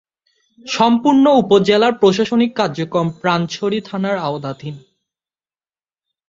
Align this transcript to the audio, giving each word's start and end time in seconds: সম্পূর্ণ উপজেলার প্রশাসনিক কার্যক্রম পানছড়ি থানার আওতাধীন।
সম্পূর্ণ 0.65 1.25
উপজেলার 1.41 1.93
প্রশাসনিক 1.93 2.51
কার্যক্রম 2.55 3.07
পানছড়ি 3.23 3.79
থানার 3.81 4.17
আওতাধীন। 4.19 4.75